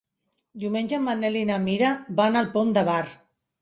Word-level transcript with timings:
Diumenge 0.63 0.97
en 0.99 1.05
Manel 1.09 1.39
i 1.43 1.45
na 1.53 1.61
Mira 1.69 1.95
van 2.25 2.43
al 2.45 2.53
Pont 2.59 2.77
de 2.81 2.89
Bar. 2.93 3.03